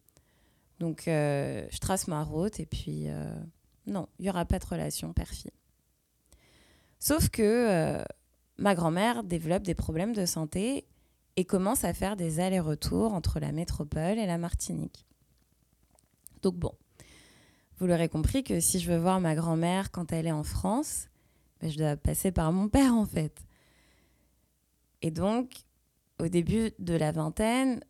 Donc 0.78 1.08
euh, 1.08 1.66
je 1.70 1.78
trace 1.78 2.08
ma 2.08 2.22
route 2.22 2.60
et 2.60 2.66
puis 2.66 3.08
euh, 3.08 3.34
non, 3.86 4.08
il 4.18 4.26
y 4.26 4.30
aura 4.30 4.44
pas 4.44 4.58
de 4.58 4.66
relation 4.66 5.12
père-fille. 5.12 5.50
Sauf 7.00 7.28
que 7.28 7.42
euh, 7.42 8.04
ma 8.58 8.74
grand-mère 8.74 9.24
développe 9.24 9.62
des 9.62 9.74
problèmes 9.74 10.14
de 10.14 10.26
santé 10.26 10.86
et 11.36 11.44
commence 11.44 11.84
à 11.84 11.94
faire 11.94 12.16
des 12.16 12.40
allers-retours 12.40 13.12
entre 13.12 13.40
la 13.40 13.52
métropole 13.52 14.18
et 14.18 14.26
la 14.26 14.38
Martinique. 14.38 15.06
Donc 16.42 16.56
bon, 16.56 16.72
vous 17.78 17.86
l'aurez 17.86 18.08
compris 18.08 18.42
que 18.42 18.60
si 18.60 18.80
je 18.80 18.90
veux 18.90 18.98
voir 18.98 19.20
ma 19.20 19.34
grand-mère 19.34 19.90
quand 19.90 20.12
elle 20.12 20.26
est 20.26 20.32
en 20.32 20.44
France, 20.44 21.08
ben, 21.60 21.70
je 21.70 21.78
dois 21.78 21.96
passer 21.96 22.32
par 22.32 22.52
mon 22.52 22.68
père 22.68 22.94
en 22.94 23.06
fait. 23.06 23.44
Et 25.02 25.10
donc, 25.10 25.52
au 26.18 26.26
début 26.26 26.72
de 26.78 26.94
la 26.94 27.12
vingtaine, 27.12 27.80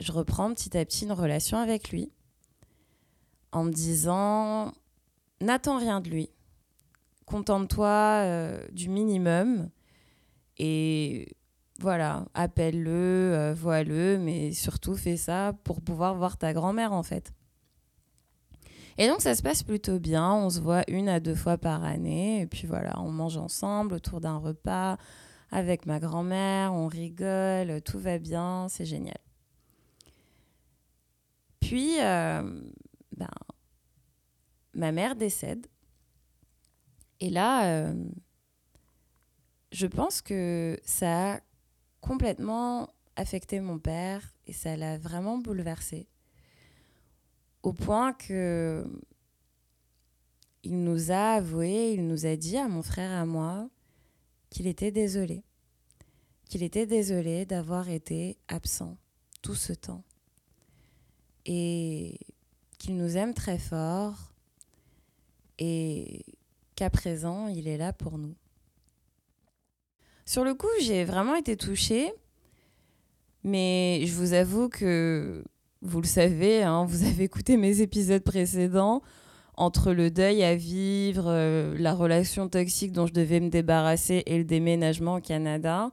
je 0.00 0.12
reprends 0.12 0.52
petit 0.54 0.76
à 0.76 0.84
petit 0.84 1.04
une 1.04 1.12
relation 1.12 1.58
avec 1.58 1.90
lui 1.90 2.10
en 3.52 3.64
me 3.64 3.72
disant 3.72 4.72
n'attends 5.40 5.78
rien 5.78 6.00
de 6.00 6.08
lui. 6.08 6.30
Contente-toi 7.26 7.88
euh, 7.88 8.66
du 8.72 8.88
minimum 8.88 9.70
et 10.58 11.36
voilà, 11.78 12.26
appelle-le, 12.34 12.90
euh, 12.90 13.54
vois-le, 13.54 14.18
mais 14.18 14.52
surtout 14.52 14.94
fais 14.94 15.16
ça 15.16 15.54
pour 15.64 15.80
pouvoir 15.80 16.14
voir 16.14 16.36
ta 16.36 16.52
grand-mère 16.52 16.92
en 16.92 17.02
fait. 17.02 17.32
Et 18.98 19.08
donc 19.08 19.22
ça 19.22 19.34
se 19.34 19.42
passe 19.42 19.62
plutôt 19.62 19.98
bien, 19.98 20.34
on 20.34 20.50
se 20.50 20.60
voit 20.60 20.82
une 20.88 21.08
à 21.08 21.20
deux 21.20 21.34
fois 21.34 21.56
par 21.56 21.84
année, 21.84 22.42
et 22.42 22.46
puis 22.46 22.66
voilà, 22.66 23.00
on 23.00 23.10
mange 23.10 23.38
ensemble 23.38 23.94
autour 23.94 24.20
d'un 24.20 24.36
repas 24.36 24.98
avec 25.50 25.86
ma 25.86 26.00
grand-mère, 26.00 26.74
on 26.74 26.86
rigole, 26.86 27.80
tout 27.82 27.98
va 27.98 28.18
bien, 28.18 28.66
c'est 28.68 28.84
génial. 28.84 29.16
Puis, 31.70 32.00
euh, 32.00 32.42
ben, 33.16 33.30
ma 34.74 34.90
mère 34.90 35.14
décède. 35.14 35.68
Et 37.20 37.30
là, 37.30 37.64
euh, 37.68 37.94
je 39.70 39.86
pense 39.86 40.20
que 40.20 40.80
ça 40.84 41.34
a 41.34 41.40
complètement 42.00 42.92
affecté 43.14 43.60
mon 43.60 43.78
père 43.78 44.34
et 44.48 44.52
ça 44.52 44.76
l'a 44.76 44.98
vraiment 44.98 45.38
bouleversé. 45.38 46.08
Au 47.62 47.72
point 47.72 48.14
que 48.14 48.84
il 50.64 50.82
nous 50.82 51.12
a 51.12 51.34
avoué, 51.34 51.92
il 51.92 52.04
nous 52.04 52.26
a 52.26 52.34
dit 52.34 52.56
à 52.56 52.66
mon 52.66 52.82
frère 52.82 53.12
et 53.12 53.20
à 53.20 53.26
moi 53.26 53.70
qu'il 54.48 54.66
était 54.66 54.90
désolé. 54.90 55.44
Qu'il 56.46 56.64
était 56.64 56.86
désolé 56.86 57.46
d'avoir 57.46 57.88
été 57.88 58.38
absent 58.48 58.98
tout 59.40 59.54
ce 59.54 59.72
temps. 59.72 60.02
Et 61.46 62.18
qu'il 62.78 62.96
nous 62.96 63.16
aime 63.16 63.34
très 63.34 63.58
fort 63.58 64.16
et 65.58 66.24
qu'à 66.74 66.90
présent, 66.90 67.48
il 67.48 67.68
est 67.68 67.76
là 67.76 67.92
pour 67.92 68.18
nous. 68.18 68.34
Sur 70.24 70.44
le 70.44 70.54
coup, 70.54 70.68
j'ai 70.80 71.04
vraiment 71.04 71.34
été 71.34 71.56
touchée, 71.56 72.12
mais 73.44 74.02
je 74.06 74.14
vous 74.14 74.32
avoue 74.32 74.68
que 74.68 75.44
vous 75.82 76.00
le 76.00 76.06
savez, 76.06 76.62
hein, 76.62 76.84
vous 76.84 77.04
avez 77.04 77.24
écouté 77.24 77.56
mes 77.56 77.80
épisodes 77.80 78.22
précédents, 78.22 79.02
entre 79.56 79.92
le 79.92 80.10
deuil 80.10 80.42
à 80.42 80.54
vivre, 80.54 81.24
euh, 81.26 81.76
la 81.78 81.92
relation 81.92 82.48
toxique 82.48 82.92
dont 82.92 83.06
je 83.06 83.12
devais 83.12 83.40
me 83.40 83.50
débarrasser 83.50 84.22
et 84.26 84.38
le 84.38 84.44
déménagement 84.44 85.16
au 85.16 85.20
Canada. 85.20 85.90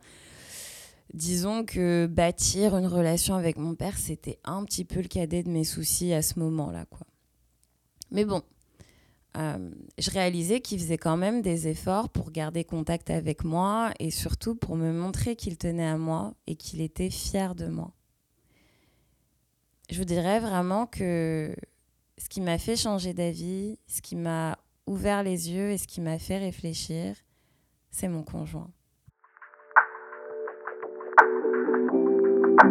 Disons 1.13 1.63
que 1.63 2.05
bâtir 2.05 2.75
une 2.75 2.87
relation 2.87 3.35
avec 3.35 3.57
mon 3.57 3.75
père, 3.75 3.97
c'était 3.97 4.39
un 4.43 4.63
petit 4.65 4.85
peu 4.85 5.01
le 5.01 5.07
cadet 5.07 5.43
de 5.43 5.49
mes 5.49 5.63
soucis 5.63 6.13
à 6.13 6.21
ce 6.21 6.39
moment-là. 6.39 6.85
Quoi. 6.85 7.07
Mais 8.11 8.25
bon, 8.25 8.43
euh, 9.37 9.71
je 9.97 10.09
réalisais 10.09 10.61
qu'il 10.61 10.79
faisait 10.79 10.97
quand 10.97 11.17
même 11.17 11.41
des 11.41 11.67
efforts 11.67 12.09
pour 12.09 12.31
garder 12.31 12.63
contact 12.63 13.09
avec 13.09 13.43
moi 13.43 13.91
et 13.99 14.11
surtout 14.11 14.55
pour 14.55 14.75
me 14.75 14.91
montrer 14.91 15.35
qu'il 15.35 15.57
tenait 15.57 15.87
à 15.87 15.97
moi 15.97 16.33
et 16.47 16.55
qu'il 16.55 16.81
était 16.81 17.09
fier 17.09 17.55
de 17.55 17.67
moi. 17.67 17.93
Je 19.89 19.97
vous 19.97 20.05
dirais 20.05 20.39
vraiment 20.39 20.87
que 20.87 21.55
ce 22.17 22.29
qui 22.29 22.41
m'a 22.41 22.57
fait 22.57 22.75
changer 22.75 23.13
d'avis, 23.13 23.77
ce 23.87 24.01
qui 24.01 24.15
m'a 24.15 24.57
ouvert 24.87 25.23
les 25.23 25.51
yeux 25.51 25.71
et 25.71 25.77
ce 25.77 25.87
qui 25.87 26.01
m'a 26.01 26.17
fait 26.17 26.39
réfléchir, 26.39 27.15
c'est 27.91 28.07
mon 28.07 28.23
conjoint. 28.23 28.71
Mon 32.59 32.65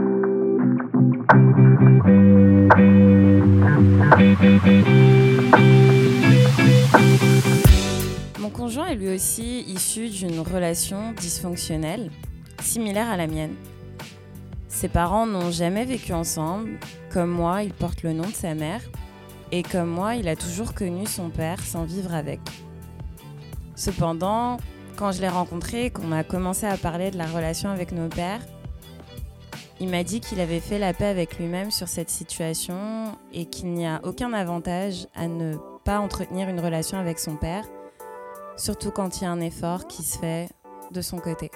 conjoint 8.50 8.87
est 8.87 8.97
lui 8.97 9.14
aussi 9.14 9.61
issu 9.61 10.09
d'une 10.09 10.40
relation 10.40 11.12
dysfonctionnelle, 11.12 12.11
similaire 12.61 13.09
à 13.09 13.16
la 13.16 13.28
mienne. 13.28 13.55
Ses 14.69 14.88
parents 14.88 15.26
n'ont 15.26 15.52
jamais 15.52 15.85
vécu 15.85 16.12
ensemble. 16.12 16.81
Comme 17.12 17.31
moi, 17.31 17.62
il 17.62 17.73
porte 17.73 18.02
le 18.02 18.12
nom 18.12 18.26
de 18.26 18.35
sa 18.35 18.55
mère. 18.55 18.81
Et 19.52 19.62
comme 19.62 19.88
moi, 19.88 20.16
il 20.16 20.26
a 20.26 20.35
toujours 20.35 20.75
connu 20.75 21.07
son 21.07 21.31
père 21.31 21.61
sans 21.61 21.85
vivre 21.85 22.12
avec. 22.12 22.40
Cependant, 23.76 24.57
quand 24.97 25.12
je 25.12 25.21
l'ai 25.21 25.28
rencontré 25.28 25.90
qu'on 25.90 26.11
a 26.11 26.25
commencé 26.25 26.66
à 26.66 26.76
parler 26.76 27.11
de 27.11 27.19
la 27.19 27.26
relation 27.26 27.71
avec 27.71 27.93
nos 27.93 28.09
pères, 28.09 28.40
il 29.80 29.88
m'a 29.88 30.04
dit 30.04 30.21
qu'il 30.21 30.40
avait 30.40 30.61
fait 30.61 30.78
la 30.78 30.95
paix 30.95 31.06
avec 31.06 31.38
lui-même 31.38 31.71
sur 31.71 31.88
cette 31.88 32.11
situation 32.11 33.12
et 33.33 33.45
qu'il 33.47 33.73
n'y 33.73 33.87
a 33.87 34.00
aucun 34.04 34.33
avantage 34.33 35.06
à 35.14 35.28
ne 35.28 35.56
pas 35.85 36.00
entretenir 36.00 36.49
une 36.49 36.61
relation 36.61 36.99
avec 36.99 37.18
son 37.18 37.37
père, 37.37 37.64
surtout 38.56 38.90
quand 38.90 39.21
il 39.21 39.25
y 39.25 39.26
a 39.26 39.30
un 39.30 39.40
effort 39.40 39.87
qui 39.87 40.02
se 40.02 40.18
fait 40.18 40.49
de 40.92 41.00
son 41.02 41.18
côté. 41.18 41.50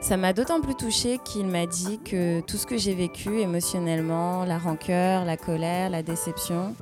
Ça 0.00 0.16
m'a 0.16 0.32
d'autant 0.32 0.60
plus 0.60 0.74
touchée 0.74 1.18
qu'il 1.24 1.46
m'a 1.46 1.66
dit 1.66 1.98
que 1.98 2.40
tout 2.40 2.56
ce 2.56 2.66
que 2.66 2.78
j'ai 2.78 2.94
vécu 2.94 3.40
émotionnellement, 3.40 4.44
la 4.44 4.58
rancœur, 4.58 5.24
la 5.24 5.36
colère, 5.36 5.90
la 5.90 6.02
déception, 6.02 6.74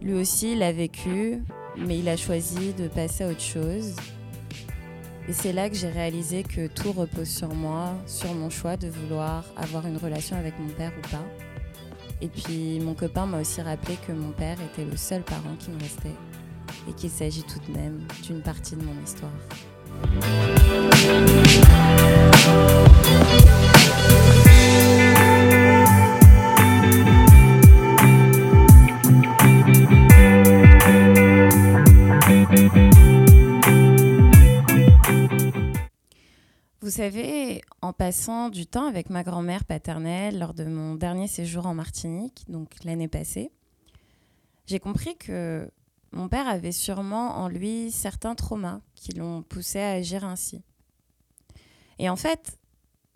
lui 0.00 0.14
aussi 0.14 0.54
l'a 0.54 0.72
vécu, 0.72 1.42
mais 1.76 1.98
il 1.98 2.08
a 2.08 2.16
choisi 2.16 2.72
de 2.72 2.88
passer 2.88 3.24
à 3.24 3.28
autre 3.28 3.40
chose. 3.40 3.94
Et 5.30 5.32
c'est 5.32 5.52
là 5.52 5.70
que 5.70 5.76
j'ai 5.76 5.90
réalisé 5.90 6.42
que 6.42 6.66
tout 6.66 6.90
repose 6.90 7.28
sur 7.28 7.54
moi, 7.54 7.94
sur 8.04 8.34
mon 8.34 8.50
choix 8.50 8.76
de 8.76 8.88
vouloir 8.88 9.44
avoir 9.56 9.86
une 9.86 9.96
relation 9.96 10.36
avec 10.36 10.58
mon 10.58 10.68
père 10.70 10.90
ou 10.98 11.02
pas. 11.02 11.24
Et 12.20 12.26
puis 12.26 12.80
mon 12.80 12.94
copain 12.94 13.26
m'a 13.26 13.40
aussi 13.40 13.62
rappelé 13.62 13.96
que 14.04 14.10
mon 14.10 14.32
père 14.32 14.56
était 14.60 14.84
le 14.84 14.96
seul 14.96 15.22
parent 15.22 15.54
qui 15.56 15.70
me 15.70 15.78
restait 15.78 16.16
et 16.88 16.92
qu'il 16.94 17.10
s'agit 17.10 17.44
tout 17.44 17.60
de 17.70 17.78
même 17.78 18.00
d'une 18.24 18.42
partie 18.42 18.74
de 18.74 18.82
mon 18.82 19.00
histoire. 19.04 19.30
Vous 36.90 36.96
savez, 36.96 37.62
en 37.82 37.92
passant 37.92 38.48
du 38.48 38.66
temps 38.66 38.88
avec 38.88 39.10
ma 39.10 39.22
grand-mère 39.22 39.64
paternelle 39.64 40.40
lors 40.40 40.54
de 40.54 40.64
mon 40.64 40.96
dernier 40.96 41.28
séjour 41.28 41.66
en 41.66 41.72
Martinique, 41.72 42.44
donc 42.48 42.82
l'année 42.82 43.06
passée, 43.06 43.52
j'ai 44.66 44.80
compris 44.80 45.16
que 45.16 45.70
mon 46.10 46.28
père 46.28 46.48
avait 46.48 46.72
sûrement 46.72 47.36
en 47.36 47.46
lui 47.46 47.92
certains 47.92 48.34
traumas 48.34 48.80
qui 48.96 49.12
l'ont 49.12 49.42
poussé 49.42 49.78
à 49.78 49.92
agir 49.92 50.24
ainsi. 50.24 50.64
Et 52.00 52.08
en 52.08 52.16
fait, 52.16 52.58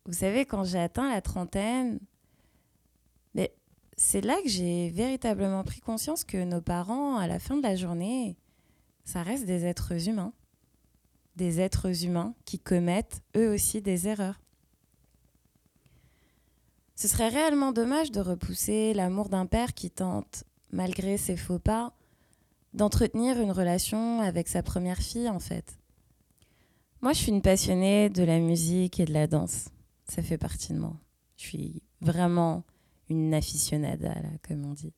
vous 0.06 0.12
savez, 0.12 0.44
quand 0.44 0.62
j'ai 0.62 0.78
atteint 0.78 1.12
la 1.12 1.20
trentaine, 1.20 1.98
c'est 3.96 4.20
là 4.20 4.36
que 4.40 4.48
j'ai 4.48 4.90
véritablement 4.90 5.64
pris 5.64 5.80
conscience 5.80 6.22
que 6.22 6.44
nos 6.44 6.60
parents, 6.60 7.16
à 7.16 7.26
la 7.26 7.40
fin 7.40 7.56
de 7.56 7.62
la 7.64 7.74
journée, 7.74 8.36
ça 9.04 9.24
reste 9.24 9.46
des 9.46 9.64
êtres 9.64 10.08
humains. 10.08 10.32
Des 11.36 11.60
êtres 11.60 12.04
humains 12.04 12.34
qui 12.44 12.58
commettent 12.58 13.22
eux 13.36 13.52
aussi 13.52 13.82
des 13.82 14.08
erreurs. 14.08 14.40
Ce 16.96 17.08
serait 17.08 17.28
réellement 17.28 17.72
dommage 17.72 18.12
de 18.12 18.20
repousser 18.20 18.94
l'amour 18.94 19.28
d'un 19.28 19.46
père 19.46 19.74
qui 19.74 19.90
tente, 19.90 20.44
malgré 20.70 21.16
ses 21.16 21.36
faux 21.36 21.58
pas, 21.58 21.92
d'entretenir 22.72 23.40
une 23.40 23.52
relation 23.52 24.20
avec 24.20 24.48
sa 24.48 24.62
première 24.62 24.98
fille, 24.98 25.28
en 25.28 25.40
fait. 25.40 25.78
Moi, 27.00 27.12
je 27.12 27.18
suis 27.18 27.32
une 27.32 27.42
passionnée 27.42 28.08
de 28.08 28.22
la 28.22 28.38
musique 28.38 29.00
et 29.00 29.04
de 29.04 29.12
la 29.12 29.26
danse. 29.26 29.68
Ça 30.08 30.22
fait 30.22 30.38
partie 30.38 30.72
de 30.72 30.78
moi. 30.78 30.96
Je 31.36 31.42
suis 31.42 31.82
vraiment 32.00 32.64
une 33.08 33.34
aficionada, 33.34 34.14
comme 34.46 34.64
on 34.64 34.72
dit. 34.72 34.92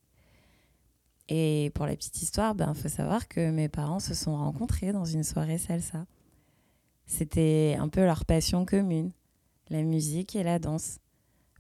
Et 1.29 1.73
pour 1.75 1.87
la 1.87 1.97
petite 1.97 2.23
histoire, 2.23 2.53
il 2.53 2.59
ben, 2.59 2.75
faut 2.75 2.89
savoir 2.89 3.27
que 3.27 3.51
mes 3.51 3.69
parents 3.69 4.01
se 4.01 4.15
sont 4.15 4.37
rencontrés 4.37 4.93
dans 4.93 5.05
une 5.05 5.25
soirée 5.25 5.59
salsa. 5.59 6.07
C'était 7.07 7.77
un 7.79 7.89
peu 7.89 8.05
leur 8.05 8.25
passion 8.25 8.65
commune, 8.65 9.13
la 9.71 9.83
musique 9.83 10.37
et 10.37 10.43
la 10.43 10.59
danse. 10.59 10.99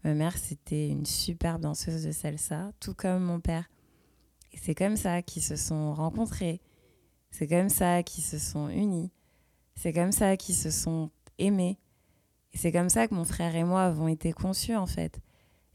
Ma 0.05 0.15
mère, 0.15 0.37
c'était 0.37 0.89
une 0.89 1.07
superbe 1.07 1.63
danseuse 1.63 2.05
de 2.05 2.13
salsa, 2.13 2.73
tout 2.81 2.95
comme 2.95 3.23
mon 3.23 3.41
père 3.41 3.69
c'est 4.57 4.75
comme 4.75 4.97
ça 4.97 5.23
qu'ils 5.23 5.43
se 5.43 5.57
sont 5.57 5.95
rencontrés. 5.95 6.61
C'est 7.31 7.47
comme 7.47 7.69
ça 7.69 8.03
qu'ils 8.03 8.25
se 8.25 8.39
sont 8.39 8.69
unis. 8.69 9.11
C'est 9.75 9.93
comme 9.93 10.13
ça 10.13 10.37
qu'ils 10.37 10.55
se 10.55 10.71
sont 10.71 11.11
aimés. 11.39 11.79
Et 12.53 12.59
c'est 12.59 12.73
comme 12.73 12.89
ça 12.89 13.07
que 13.07 13.15
mon 13.15 13.25
frère 13.25 13.55
et 13.55 13.65
moi 13.65 13.85
avons 13.85 14.09
été 14.09 14.33
conçus, 14.33 14.75
en 14.75 14.87
fait. 14.87 15.21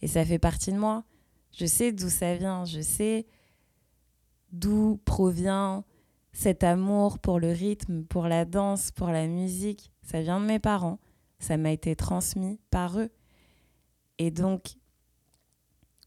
Et 0.01 0.07
ça 0.07 0.25
fait 0.25 0.39
partie 0.39 0.71
de 0.71 0.77
moi. 0.77 1.03
Je 1.51 1.65
sais 1.65 1.91
d'où 1.91 2.09
ça 2.09 2.35
vient. 2.35 2.65
Je 2.65 2.81
sais 2.81 3.27
d'où 4.51 4.99
provient 5.05 5.83
cet 6.33 6.63
amour 6.63 7.19
pour 7.19 7.39
le 7.39 7.51
rythme, 7.51 8.03
pour 8.03 8.27
la 8.27 8.45
danse, 8.45 8.91
pour 8.91 9.07
la 9.07 9.27
musique. 9.27 9.91
Ça 10.03 10.21
vient 10.21 10.39
de 10.39 10.45
mes 10.45 10.59
parents. 10.59 10.99
Ça 11.39 11.57
m'a 11.57 11.71
été 11.71 11.95
transmis 11.95 12.59
par 12.69 12.99
eux. 12.99 13.09
Et 14.17 14.31
donc, 14.31 14.75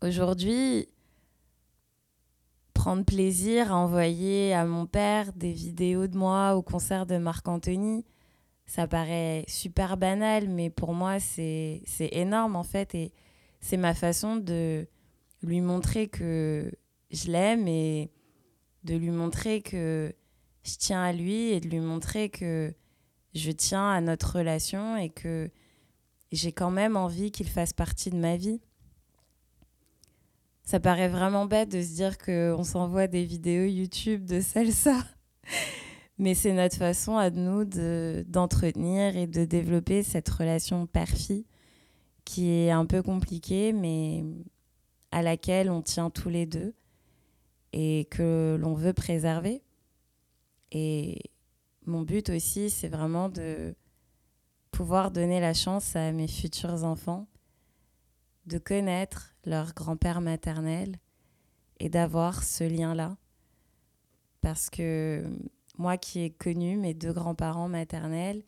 aujourd'hui, 0.03 0.89
prendre 2.73 3.05
plaisir 3.05 3.73
à 3.73 3.77
envoyer 3.77 4.55
à 4.55 4.67
mon 4.67 4.87
père 4.87 5.33
des 5.33 5.53
vidéos 5.53 6.07
de 6.07 6.17
moi 6.17 6.55
au 6.55 6.63
concert 6.63 7.07
de 7.07 7.17
Marc 7.17 7.49
Anthony. 7.49 8.05
Ça 8.67 8.87
paraît 8.87 9.45
super 9.49 9.97
banal, 9.97 10.49
mais 10.49 10.71
pour 10.71 10.95
moi, 10.95 11.19
c'est 11.21 11.83
énorme 11.99 12.57
en 12.57 12.63
fait. 12.63 12.95
Et 12.95 13.13
c'est 13.61 13.77
ma 13.77 13.95
façon 13.95 14.37
de 14.37 14.87
lui 15.43 15.61
montrer 15.61 16.09
que 16.09 16.71
je 17.11 17.31
l'aime 17.31 17.67
et 17.69 18.11
de 18.85 18.95
lui 18.95 19.11
montrer 19.11 19.63
que 19.63 20.15
je 20.63 20.75
tiens 20.79 21.03
à 21.03 21.13
lui 21.13 21.51
et 21.51 21.61
de 21.61 21.69
lui 21.69 21.81
montrer 21.81 22.29
que 22.29 22.73
je 23.35 23.51
tiens 23.51 23.91
à 23.91 24.01
notre 24.01 24.37
relation 24.37 24.97
et 24.97 25.11
que 25.11 25.51
j'ai 26.33 26.53
quand 26.53 26.71
même 26.71 26.97
envie 26.97 27.31
qu'il 27.31 27.49
fasse 27.49 27.73
partie 27.73 28.11
de 28.11 28.17
ma 28.17 28.37
vie 28.37 28.61
ça 30.65 30.81
paraît 30.81 31.09
vraiment 31.09 31.45
bête 31.45 31.71
de 31.71 31.83
se 31.83 31.95
dire 31.95 32.17
qu'on 32.19 32.65
s'envoie 32.65 33.07
des 33.07 33.25
vidéos 33.25 33.67
YouTube 33.67 34.25
de 34.25 34.41
salsa. 34.41 34.97
Mais 36.19 36.35
c'est 36.35 36.53
notre 36.53 36.77
façon 36.77 37.19
à 37.19 37.31
nous 37.31 37.65
d'entretenir 37.65 39.17
et 39.17 39.27
de 39.27 39.45
développer 39.45 40.03
cette 40.03 40.29
relation 40.29 40.87
père-fille 40.87 41.45
qui 42.25 42.51
est 42.51 42.71
un 42.71 42.87
peu 42.87 43.03
compliquée, 43.03 43.75
mais 43.75 44.25
à 45.11 45.21
laquelle 45.21 45.69
on 45.71 45.83
tient 45.83 46.09
tous 46.09 46.31
les 46.31 46.47
deux 46.47 46.73
et 47.77 48.07
que 48.09 48.57
l'on 48.59 48.73
veut 48.75 48.93
préserver. 48.93 49.61
Et 50.71 51.19
mon 51.87 52.03
but 52.03 52.31
aussi, 52.31 52.71
c'est 52.71 52.89
vraiment 52.89 53.29
de 53.29 53.75
pouvoir 54.71 55.11
donner 55.11 55.41
la 55.41 55.55
chance 55.55 55.97
à 55.97 56.13
mes 56.13 56.29
futurs 56.29 56.85
enfants 56.85 57.27
de 58.47 58.59
connaître 58.59 59.35
leur 59.45 59.75
grand-père 59.75 60.21
maternel 60.21 60.99
et 61.81 61.89
d'avoir 61.89 62.45
ce 62.45 62.63
lien-là. 62.63 63.17
Parce 64.41 64.71
que 64.71 65.25
moi 65.77 65.97
qui 65.97 66.21
ai 66.21 66.31
connu 66.31 66.77
mes 66.77 66.95
deux 66.95 67.13
grands-parents 67.13 67.69
maternels, 67.69 68.45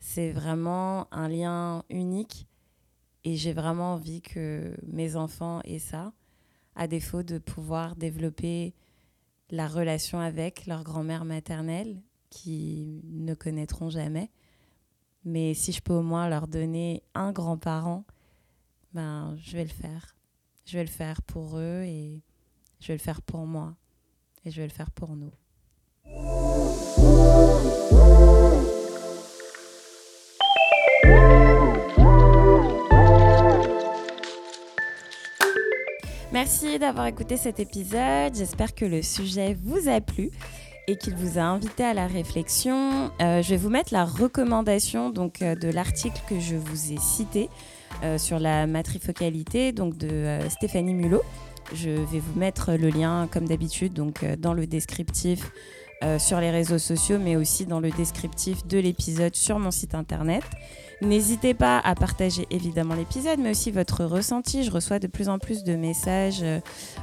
c'est 0.00 0.32
vraiment 0.32 1.08
un 1.14 1.28
lien 1.28 1.82
unique 1.88 2.46
et 3.24 3.36
j'ai 3.36 3.54
vraiment 3.54 3.94
envie 3.94 4.20
que 4.20 4.76
mes 4.86 5.16
enfants 5.16 5.60
aient 5.64 5.78
ça, 5.78 6.12
à 6.76 6.86
défaut 6.86 7.22
de 7.22 7.38
pouvoir 7.38 7.96
développer 7.96 8.74
la 9.50 9.68
relation 9.68 10.20
avec 10.20 10.66
leur 10.66 10.82
grand-mère 10.82 11.24
maternelle 11.24 12.00
qui 12.30 13.02
ne 13.04 13.34
connaîtront 13.34 13.90
jamais. 13.90 14.30
Mais 15.24 15.54
si 15.54 15.72
je 15.72 15.80
peux 15.80 15.94
au 15.94 16.02
moins 16.02 16.28
leur 16.28 16.48
donner 16.48 17.02
un 17.14 17.32
grand-parent 17.32 18.04
ben, 18.94 19.36
je 19.42 19.56
vais 19.56 19.64
le 19.64 19.70
faire. 19.70 20.14
Je 20.64 20.78
vais 20.78 20.84
le 20.84 20.90
faire 20.90 21.20
pour 21.22 21.58
eux 21.58 21.82
et 21.82 22.22
je 22.80 22.88
vais 22.88 22.94
le 22.94 23.00
faire 23.00 23.20
pour 23.22 23.44
moi 23.44 23.74
et 24.44 24.50
je 24.50 24.60
vais 24.60 24.68
le 24.68 24.72
faire 24.72 24.92
pour 24.92 25.16
nous. 25.16 25.32
D'avoir 36.80 37.06
écouté 37.06 37.36
cet 37.36 37.60
épisode. 37.60 38.34
J'espère 38.34 38.74
que 38.74 38.84
le 38.84 39.00
sujet 39.00 39.56
vous 39.62 39.88
a 39.88 40.00
plu 40.00 40.30
et 40.88 40.96
qu'il 40.96 41.14
vous 41.14 41.38
a 41.38 41.42
invité 41.42 41.84
à 41.84 41.94
la 41.94 42.08
réflexion. 42.08 43.12
Euh, 43.20 43.42
je 43.42 43.50
vais 43.50 43.56
vous 43.56 43.68
mettre 43.68 43.92
la 43.92 44.04
recommandation 44.04 45.10
donc, 45.10 45.40
euh, 45.40 45.54
de 45.54 45.68
l'article 45.68 46.20
que 46.28 46.40
je 46.40 46.56
vous 46.56 46.92
ai 46.92 46.96
cité 46.96 47.48
euh, 48.02 48.18
sur 48.18 48.40
la 48.40 48.66
matrifocalité 48.66 49.70
donc 49.70 49.96
de 49.96 50.38
Stéphanie 50.48 50.94
Mulot. 50.94 51.22
Je 51.74 51.90
vais 51.90 52.18
vous 52.18 52.38
mettre 52.38 52.72
le 52.72 52.88
lien 52.88 53.28
comme 53.30 53.46
d'habitude 53.46 53.92
donc 53.92 54.24
dans 54.38 54.52
le 54.52 54.66
descriptif 54.66 55.52
sur 56.18 56.38
les 56.38 56.50
réseaux 56.50 56.78
sociaux 56.78 57.18
mais 57.18 57.36
aussi 57.36 57.64
dans 57.64 57.80
le 57.80 57.90
descriptif 57.90 58.66
de 58.66 58.78
l'épisode 58.78 59.34
sur 59.34 59.58
mon 59.58 59.70
site 59.70 59.94
internet. 59.94 60.42
N'hésitez 61.00 61.54
pas 61.54 61.78
à 61.78 61.94
partager 61.94 62.46
évidemment 62.50 62.94
l'épisode, 62.94 63.38
mais 63.38 63.50
aussi 63.50 63.70
votre 63.70 64.04
ressenti. 64.04 64.64
Je 64.64 64.70
reçois 64.70 64.98
de 64.98 65.06
plus 65.06 65.28
en 65.28 65.38
plus 65.38 65.64
de 65.64 65.76
messages 65.76 66.44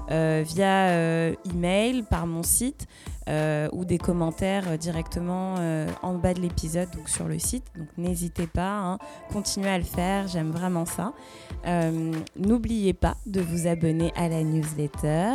via 0.10 1.32
email 1.46 2.04
par 2.04 2.28
mon 2.28 2.44
site. 2.44 2.88
Euh, 3.30 3.70
ou 3.72 3.86
des 3.86 4.00
commentaires 4.00 4.64
euh, 4.68 4.78
directement 4.78 5.56
euh, 5.60 5.88
en 6.02 6.16
bas 6.16 6.34
de 6.34 6.42
l'épisode, 6.42 6.90
donc 6.90 7.08
sur 7.08 7.28
le 7.28 7.38
site. 7.38 7.64
Donc 7.78 7.88
n'hésitez 7.96 8.48
pas, 8.48 8.80
hein, 8.80 8.98
continuez 9.32 9.70
à 9.70 9.78
le 9.78 9.84
faire, 9.84 10.28
j'aime 10.28 10.50
vraiment 10.50 10.86
ça. 10.86 11.14
N'oubliez 12.36 12.94
pas 12.94 13.16
de 13.28 13.40
vous 13.40 13.68
abonner 13.68 14.12
à 14.16 14.28
la 14.28 14.44
newsletter. 14.44 15.34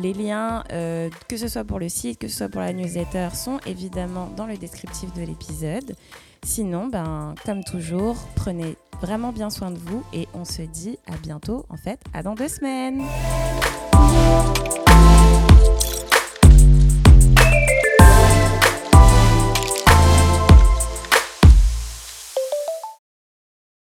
Les 0.00 0.14
liens, 0.14 0.64
que 0.70 1.36
ce 1.36 1.48
soit 1.48 1.64
pour 1.64 1.78
le 1.78 1.90
site, 1.90 2.18
que 2.18 2.28
ce 2.28 2.38
soit 2.38 2.48
pour 2.48 2.62
la 2.62 2.72
newsletter, 2.72 3.28
sont 3.34 3.58
évidemment 3.66 4.30
dans 4.36 4.46
le 4.46 4.56
descriptif 4.56 5.12
de 5.12 5.20
l'épisode. 5.20 5.94
Sinon, 6.42 6.86
ben, 6.88 7.34
comme 7.44 7.62
toujours, 7.64 8.16
prenez 8.34 8.76
vraiment 9.00 9.32
bien 9.32 9.50
soin 9.50 9.70
de 9.70 9.78
vous 9.78 10.02
et 10.12 10.26
on 10.34 10.44
se 10.44 10.62
dit 10.62 10.98
à 11.06 11.16
bientôt, 11.16 11.66
en 11.68 11.76
fait, 11.76 12.00
à 12.12 12.22
dans 12.22 12.34
deux 12.34 12.48
semaines. 12.48 13.02